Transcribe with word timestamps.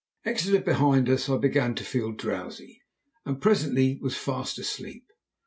Exeter 0.25 0.59
behind 0.63 1.07
us, 1.09 1.29
I 1.29 1.37
began 1.37 1.75
to 1.75 1.83
feel 1.83 2.11
drowsy, 2.11 2.81
and 3.23 3.39
presently 3.39 3.99
was 4.01 4.17
fast 4.17 4.57
asleep. 4.57 5.05